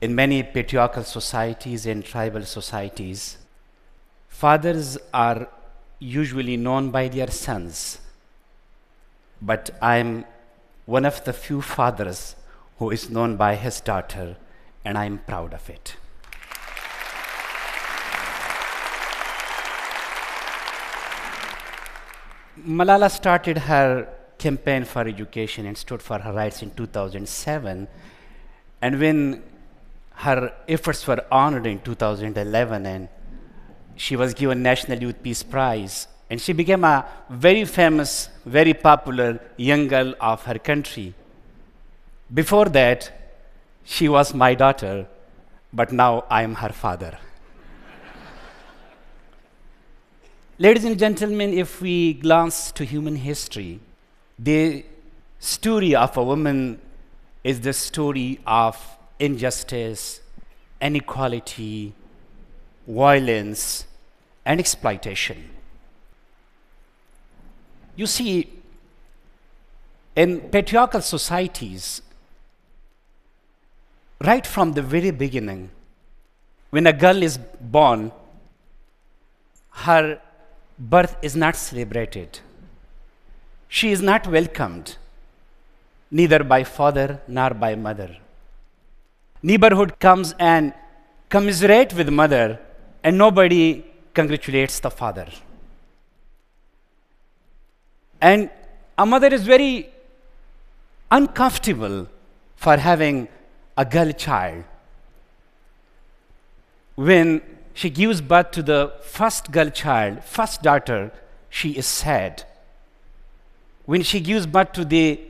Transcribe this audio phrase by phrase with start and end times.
[0.00, 3.38] in many patriarchal societies and tribal societies,
[4.28, 5.48] fathers are
[5.98, 7.98] usually known by their sons.
[9.40, 10.24] But I'm
[10.84, 12.36] one of the few fathers
[12.78, 14.36] who is known by his daughter,
[14.84, 15.96] and I'm proud of it.
[22.66, 24.08] Malala started her
[24.38, 27.88] campaign for education and stood for her rights in 2007.
[28.82, 29.42] And when
[30.16, 33.08] her efforts were honored in 2011 and
[33.96, 39.40] she was given National Youth Peace Prize and she became a very famous, very popular
[39.56, 41.14] young girl of her country.
[42.32, 43.12] Before that,
[43.84, 45.06] she was my daughter,
[45.72, 47.18] but now I am her father.
[50.58, 53.80] Ladies and gentlemen, if we glance to human history,
[54.38, 54.84] the
[55.38, 56.80] story of a woman
[57.44, 60.20] is the story of injustice,
[60.80, 61.92] inequality,
[62.86, 63.86] violence,
[64.44, 65.50] and exploitation.
[67.96, 68.52] You see,
[70.14, 72.02] in patriarchal societies,
[74.22, 75.70] right from the very beginning,
[76.70, 78.12] when a girl is born,
[79.70, 80.20] her
[80.78, 82.40] birth is not celebrated.
[83.68, 84.96] She is not welcomed,
[86.10, 88.16] neither by father nor by mother.
[89.42, 90.72] Neighborhood comes and
[91.28, 92.58] commiserate with mother,
[93.02, 93.84] and nobody
[94.14, 95.28] congratulates the father.
[98.20, 98.50] And
[98.98, 99.90] a mother is very
[101.10, 102.08] uncomfortable
[102.56, 103.28] for having
[103.76, 104.64] a girl child.
[106.94, 107.42] When
[107.74, 111.12] she gives birth to the first girl child, first daughter,
[111.50, 112.44] she is sad.
[113.84, 115.20] When she gives birth to the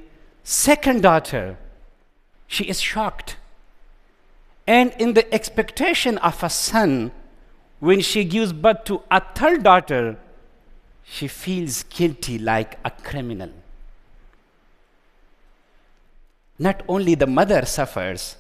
[0.45, 1.59] second daughter,
[2.47, 3.37] she is shocked.
[4.67, 7.13] And in the expectation of a son,
[7.79, 10.19] when she gives birth to a third daughter,
[11.05, 13.51] she feels guilty like a criminal.
[16.59, 18.37] Not only the mother suffers,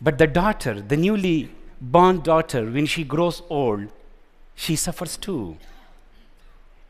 [0.00, 1.50] but the daughter, the newly
[1.80, 3.88] born daughter, when she grows old,
[4.54, 5.56] she suffers too.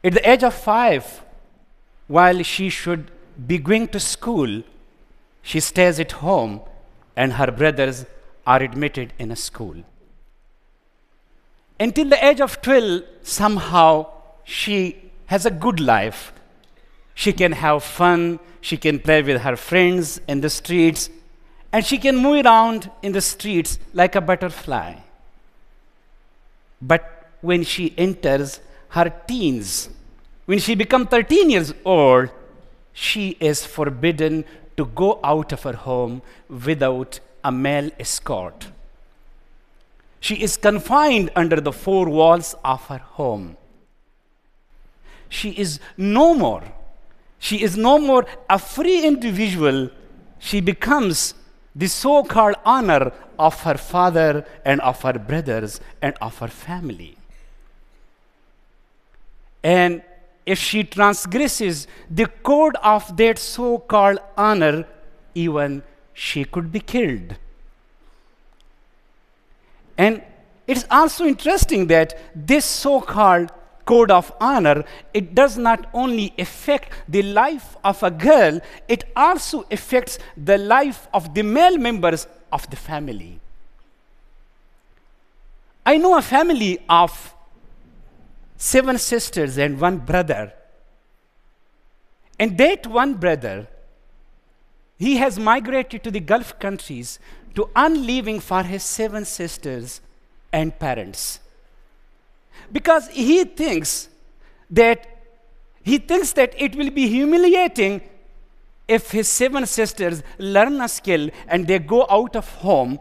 [0.02, 1.22] At the age of five,
[2.08, 3.10] while she should
[3.46, 4.62] be going to school,
[5.42, 6.62] she stays at home
[7.16, 8.06] and her brothers
[8.50, 9.76] are admitted in a school.
[11.78, 13.90] Until the age of 12, somehow
[14.44, 14.78] she
[15.26, 16.32] has a good life.
[17.14, 21.08] She can have fun, she can play with her friends in the streets,
[21.72, 24.96] and she can move around in the streets like a butterfly.
[26.82, 27.04] But
[27.40, 29.90] when she enters her teens,
[30.46, 32.30] when she becomes 13 years old,
[32.92, 34.44] she is forbidden
[34.76, 38.68] to go out of her home without a male escort.
[40.20, 43.56] She is confined under the four walls of her home.
[45.28, 46.62] She is no more.
[47.38, 49.90] She is no more a free individual.
[50.38, 51.34] She becomes
[51.74, 57.16] the so called honor of her father and of her brothers and of her family.
[59.62, 60.02] And
[60.44, 64.86] if she transgresses the code of that so called honor,
[65.34, 65.82] even
[66.14, 67.36] she could be killed.
[69.96, 70.22] And
[70.66, 73.50] it's also interesting that this so called
[73.84, 79.64] code of honor it does not only affect the life of a girl it also
[79.70, 83.40] affects the life of the male members of the family
[85.84, 87.34] i know a family of
[88.56, 90.52] seven sisters and one brother
[92.38, 93.56] and that one brother
[95.00, 97.18] he has migrated to the gulf countries
[97.54, 100.02] to earn living for his seven sisters
[100.52, 101.40] and parents
[102.70, 104.10] because he thinks
[104.70, 105.06] that
[105.82, 108.02] he thinks that it will be humiliating
[108.86, 113.00] if his seven sisters learn a skill and they go out of home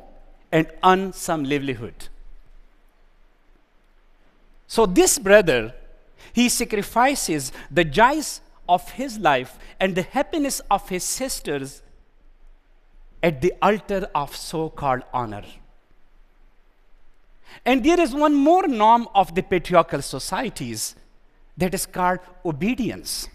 [0.54, 2.08] and earn some livelihood.
[4.68, 5.74] So this brother,
[6.32, 11.82] he sacrifices the joys of his life and the happiness of his sisters
[13.22, 15.44] at the altar of so called honor.
[17.66, 20.96] And there is one more norm of the patriarchal societies
[21.58, 23.28] that is called obedience.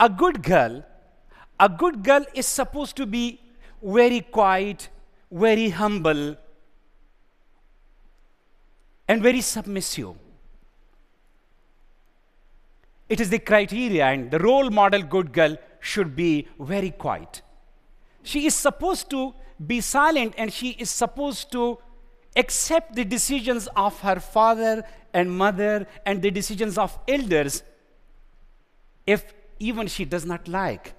[0.00, 0.84] A good girl,
[1.60, 3.40] a good girl is supposed to be
[3.82, 4.88] very quiet,
[5.30, 6.36] very humble,
[9.06, 10.14] and very submissive.
[13.08, 17.42] It is the criteria, and the role model good girl should be very quiet.
[18.22, 19.34] She is supposed to
[19.64, 21.78] be silent and she is supposed to
[22.34, 24.82] accept the decisions of her father
[25.12, 27.62] and mother and the decisions of elders
[29.06, 30.94] if even she does not like.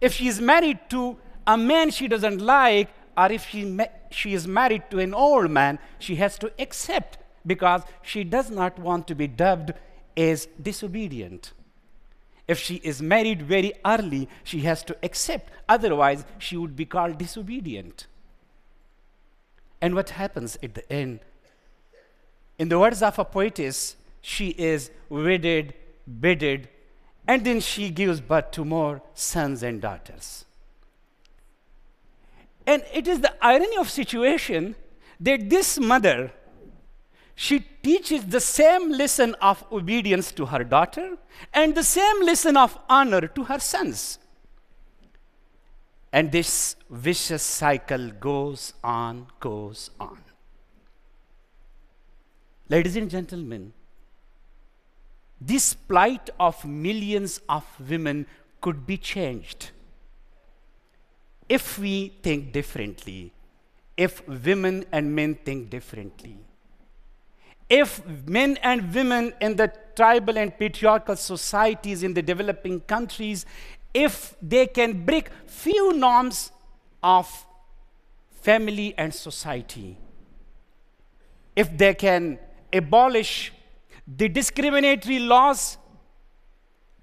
[0.00, 1.16] If she is married to
[1.46, 5.50] a man she doesn't like, or if she, ma- she is married to an old
[5.50, 7.16] man, she has to accept
[7.46, 9.72] because she does not want to be dubbed
[10.14, 11.52] as disobedient.
[12.50, 17.16] If she is married very early, she has to accept, otherwise, she would be called
[17.16, 18.08] disobedient.
[19.80, 21.20] And what happens at the end?
[22.58, 25.74] In the words of a poetess, she is wedded,
[26.08, 26.68] bedded,
[27.28, 30.44] and then she gives birth to more sons and daughters.
[32.66, 34.74] And it is the irony of situation
[35.20, 36.32] that this mother
[37.42, 41.16] she teaches the same lesson of obedience to her daughter
[41.54, 44.18] and the same lesson of honor to her sons.
[46.12, 50.18] And this vicious cycle goes on, goes on.
[52.68, 53.72] Ladies and gentlemen,
[55.40, 58.26] this plight of millions of women
[58.60, 59.70] could be changed
[61.48, 63.32] if we think differently,
[63.96, 66.36] if women and men think differently
[67.70, 73.46] if men and women in the tribal and patriarchal societies in the developing countries,
[73.94, 76.50] if they can break few norms
[77.02, 77.46] of
[78.42, 79.96] family and society,
[81.54, 82.38] if they can
[82.72, 83.52] abolish
[84.06, 85.78] the discriminatory laws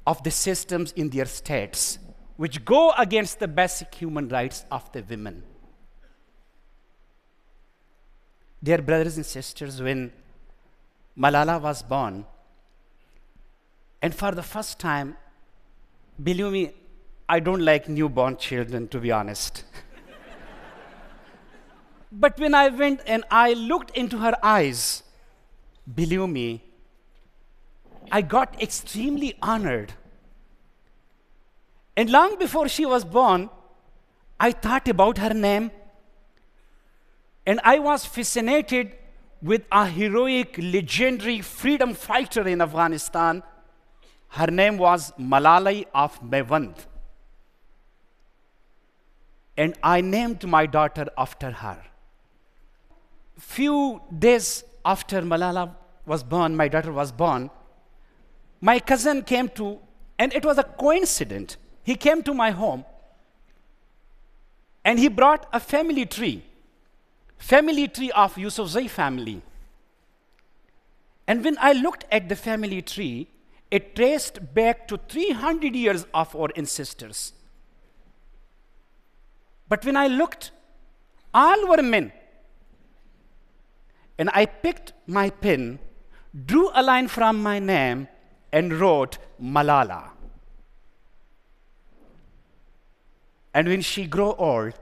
[0.05, 1.99] of the systems in their states,
[2.35, 5.43] which go against the basic human rights of the women.
[8.61, 10.11] Dear brothers and sisters, when
[11.17, 12.25] Malala was born.
[14.01, 15.17] And for the first time,
[16.21, 16.71] believe me,
[17.27, 19.63] I don't like newborn children, to be honest.
[22.11, 25.03] but when I went and I looked into her eyes,
[25.93, 26.63] believe me,
[28.11, 29.93] I got extremely honored.
[31.97, 33.49] And long before she was born,
[34.39, 35.71] I thought about her name.
[37.45, 38.93] And I was fascinated
[39.41, 43.43] with a heroic, legendary freedom fighter in Afghanistan.
[44.29, 46.75] Her name was Malalai of Maiwand.
[49.55, 51.83] And I named my daughter after her.
[53.37, 55.75] Few days after Malala
[56.05, 57.49] was born, my daughter was born,
[58.61, 59.79] my cousin came to,
[60.17, 61.57] and it was a coincidence.
[61.83, 62.85] He came to my home
[64.83, 66.43] and he brought a family tree
[67.37, 69.41] family tree of Yusufzai family.
[71.27, 73.27] And when I looked at the family tree,
[73.69, 77.33] it traced back to 300 years of our ancestors.
[79.67, 80.51] But when I looked,
[81.33, 82.13] all were men.
[84.17, 85.79] And I picked my pen,
[86.45, 88.07] drew a line from my name,
[88.51, 90.11] and wrote Malala.
[93.53, 94.73] And when she grew old,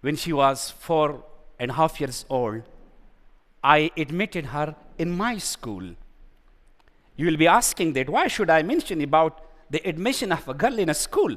[0.00, 1.24] when she was four
[1.58, 2.62] and a half years old,
[3.62, 5.94] I admitted her in my school.
[7.16, 10.78] You will be asking that why should I mention about the admission of a girl
[10.78, 11.36] in a school?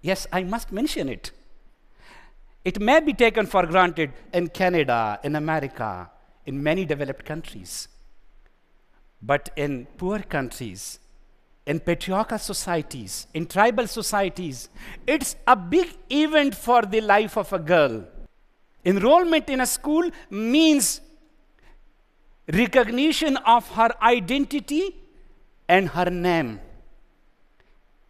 [0.00, 1.32] Yes, I must mention it.
[2.64, 6.10] It may be taken for granted in Canada, in America,
[6.44, 7.88] in many developed countries.
[9.20, 10.98] But in poor countries,
[11.66, 14.68] in patriarchal societies, in tribal societies,
[15.06, 18.04] it's a big event for the life of a girl.
[18.84, 21.00] Enrollment in a school means
[22.52, 24.94] recognition of her identity
[25.68, 26.60] and her name.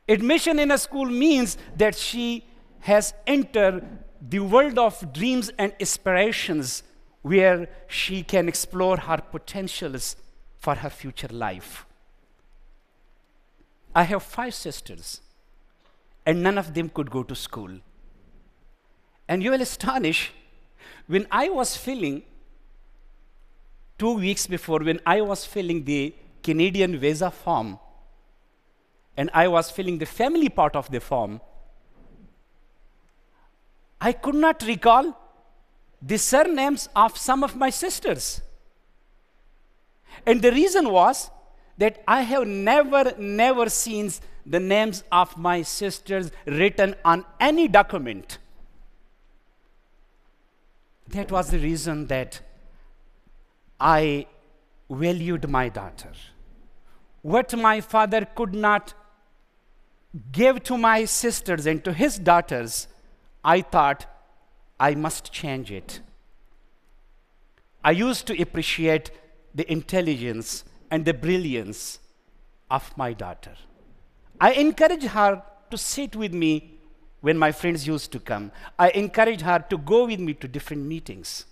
[0.07, 2.45] Admission in a school means that she
[2.81, 3.83] has entered
[4.21, 6.83] the world of dreams and aspirations
[7.23, 10.17] where she can explore her potentials
[10.59, 11.86] for her future life.
[13.97, 15.23] I have five sisters,
[16.27, 17.71] and none of them could go to school.
[19.27, 20.33] And you will astonish
[21.07, 22.23] when I was filling,
[23.99, 27.79] two weeks before, when I was filling the Canadian visa form,
[29.17, 31.41] and I was filling the family part of the form,
[33.99, 35.19] I could not recall
[36.03, 38.43] the surnames of some of my sisters.
[40.27, 41.31] And the reason was
[41.79, 44.11] that I have never, never seen
[44.45, 48.39] the names of my sisters written on any document.
[51.09, 52.41] That was the reason that
[53.79, 54.27] I
[54.89, 56.13] valued my daughter.
[57.23, 58.95] What my father could not
[60.33, 62.89] give to my sisters and to his daughters,
[63.45, 64.07] I thought
[64.79, 66.01] I must change it.
[67.85, 69.11] I used to appreciate
[69.55, 71.99] the intelligence and the brilliance
[72.71, 73.55] of my daughter.
[74.41, 76.79] I encouraged her to sit with me
[77.21, 78.53] when my friends used to come.
[78.79, 81.47] I encouraged her to go with me to different meetings.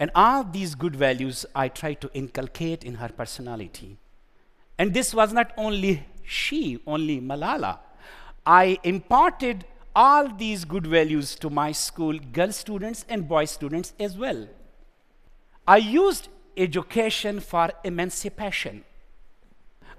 [0.00, 3.98] And all these good values I tried to inculcate in her personality.
[4.78, 7.78] And this was not only she, only Malala.
[8.46, 14.16] I imparted all these good values to my school girl students and boy students as
[14.16, 14.46] well.
[15.66, 18.84] I used education for emancipation.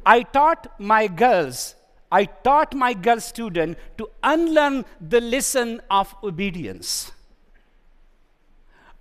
[0.06, 1.76] I taught my girls,
[2.12, 7.12] I taught my girl student to unlearn the lesson of obedience.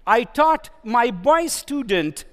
[0.07, 2.25] I taught my boy student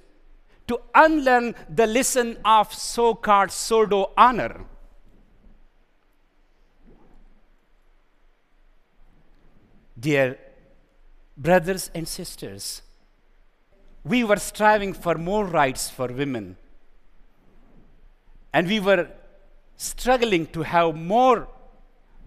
[0.68, 4.66] to unlearn the lesson of so called pseudo honor.
[10.00, 10.38] Dear
[11.38, 12.82] brothers and sisters,
[14.06, 16.56] we were striving for more rights for women.
[18.54, 19.10] And we were
[19.76, 21.48] struggling to have more,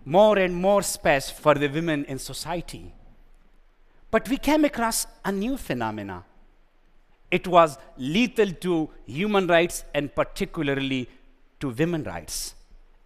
[0.04, 2.92] more and more space for the women in society.
[4.10, 6.24] But we came across a new phenomena.
[7.30, 11.08] It was lethal to human rights and particularly
[11.60, 12.54] to women rights.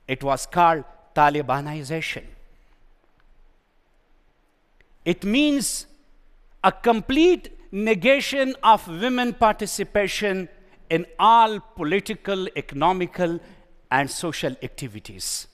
[0.08, 2.24] It was called Talibanization.
[5.04, 5.86] It means
[6.64, 10.48] a complete negation of women participation
[10.90, 13.40] in all political, economical,
[13.90, 15.48] and social activities.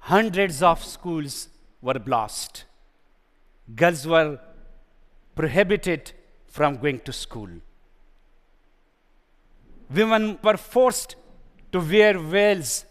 [0.00, 1.48] Hundreds of schools
[1.80, 2.64] were blasted.
[3.74, 4.38] Girls were
[5.34, 6.12] prohibited
[6.46, 7.48] from going to school.
[9.90, 11.16] Women were forced
[11.72, 12.84] to wear veils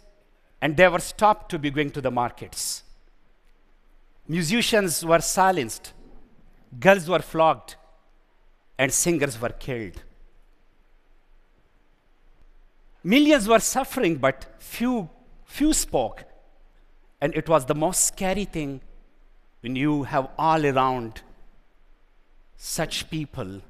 [0.62, 2.84] and they were stopped to be going to the markets.
[4.28, 5.94] Musicians were silenced,
[6.80, 7.76] girls were flogged,
[8.78, 10.02] and singers were killed.
[13.04, 15.10] Millions were suffering, but few,
[15.46, 16.24] few spoke.
[17.20, 18.82] And it was the most scary thing
[19.62, 21.22] when you have all around
[22.58, 23.62] such people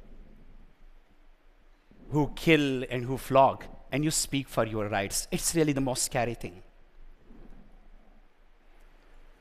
[2.11, 5.27] who kill and who flog, and you speak for your rights.
[5.31, 6.61] It's really the most scary thing.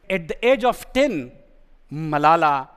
[0.08, 1.32] At the age of 10,
[1.92, 2.68] Malala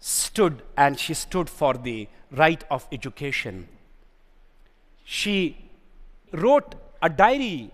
[0.00, 3.68] stood and she stood for the right of education.
[5.04, 5.70] She
[6.32, 7.70] wrote a diary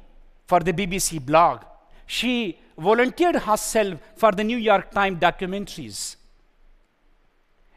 [0.46, 1.62] for the BBC blog.
[2.06, 6.16] She volunteered herself for the New York Times documentaries.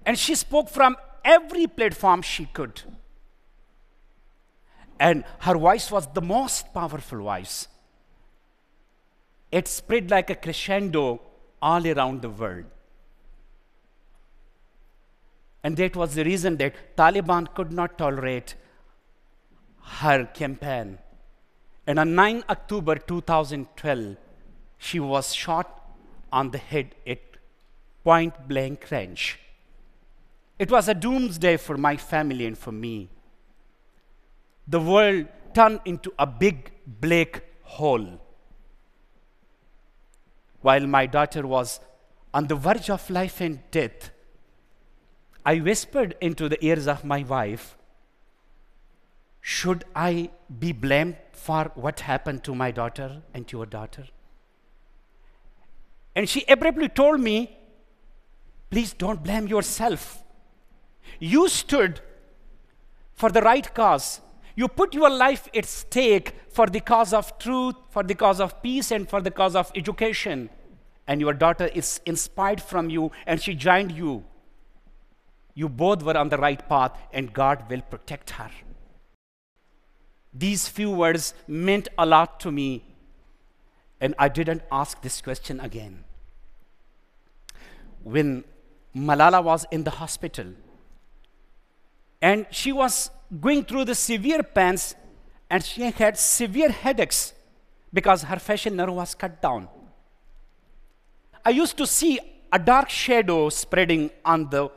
[0.05, 2.81] And she spoke from every platform she could.
[4.99, 7.67] And her voice was the most powerful voice.
[9.51, 11.21] It spread like a crescendo
[11.61, 12.65] all around the world.
[15.69, 18.55] And that was the reason that Taliban could not tolerate
[19.99, 20.97] her campaign.
[21.85, 24.15] And on 9 October 2012,
[24.79, 25.93] she was shot
[26.31, 27.19] on the head at
[28.03, 29.37] point blank range.
[30.57, 33.11] It was a doomsday for my family and for me.
[34.67, 38.19] The world turned into a big black hole.
[40.61, 41.79] While my daughter was
[42.33, 44.09] on the verge of life and death,
[45.45, 47.77] I whispered into the ears of my wife,
[49.41, 54.05] Should I be blamed for what happened to my daughter and to your daughter?
[56.15, 57.57] And she abruptly told me,
[58.69, 60.23] Please don't blame yourself.
[61.19, 62.01] You stood
[63.13, 64.21] for the right cause.
[64.55, 68.61] You put your life at stake for the cause of truth, for the cause of
[68.61, 70.49] peace, and for the cause of education.
[71.07, 74.25] And your daughter is inspired from you, and she joined you.
[75.59, 78.49] You both were on the right path, and God will protect her.
[80.33, 82.85] These few words meant a lot to me,
[83.99, 86.05] and I didn't ask this question again.
[88.03, 88.45] When
[88.95, 90.53] Malala was in the hospital,
[92.21, 93.11] and she was
[93.41, 94.95] going through the severe pains,
[95.49, 97.33] and she had severe headaches
[97.91, 99.67] because her facial nerve was cut down.
[101.43, 102.17] I used to see
[102.49, 104.69] a dark shadow spreading on the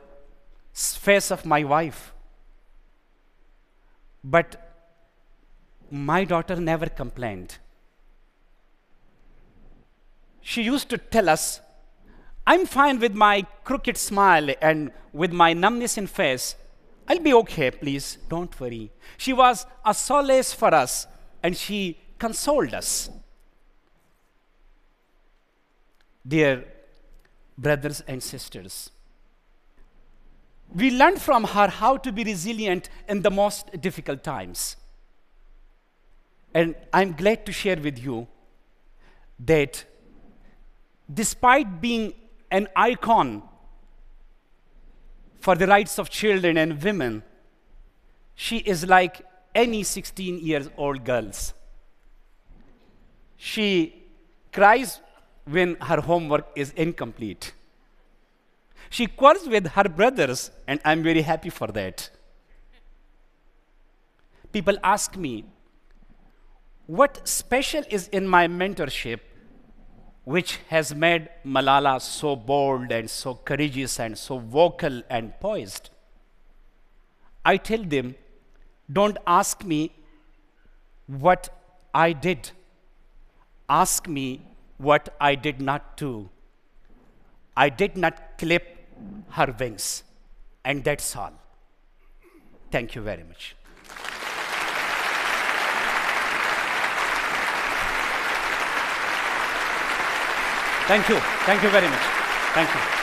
[0.73, 2.13] face of my wife.
[4.23, 4.59] But
[5.91, 7.57] my daughter never complained.
[10.41, 11.61] She used to tell us,
[12.45, 16.55] I'm fine with my crooked smile and with my numbness in face.
[17.07, 18.91] I'll be okay, please, don't worry.
[19.17, 21.05] She was a solace for us,
[21.41, 23.09] and she consoled us.
[26.25, 26.65] Dear
[27.57, 28.89] brothers and sisters,
[30.73, 34.75] we learned from her how to be resilient in the most difficult times.
[36.53, 38.27] And I'm glad to share with you
[39.39, 39.85] that
[41.11, 42.13] despite being
[42.51, 43.43] an icon
[45.39, 47.23] for the rights of children and women,
[48.35, 49.21] she is like
[49.53, 51.53] any 16 years old girls.
[53.37, 54.03] She
[54.51, 55.01] cries
[55.45, 57.53] when her homework is incomplete.
[58.95, 62.11] She quarrels with her brothers, and I'm very happy for that.
[64.51, 65.45] People ask me,
[66.85, 69.21] what special is in my mentorship
[70.25, 75.89] which has made Malala so bold and so courageous and so vocal and poised?
[77.43, 78.13] I tell them,
[78.91, 79.91] don't ask me
[81.07, 81.49] what
[81.95, 82.51] I did.
[83.67, 84.45] Ask me
[84.77, 86.29] what I did not do.
[87.57, 88.72] I did not clip
[89.29, 90.03] her wings.
[90.65, 91.33] And that's all.
[92.71, 93.55] Thank you very much.
[100.87, 101.19] Thank you.
[101.45, 102.01] Thank you very much.
[102.53, 103.02] Thank you.